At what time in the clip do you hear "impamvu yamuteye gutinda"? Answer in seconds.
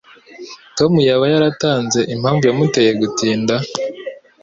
2.13-3.55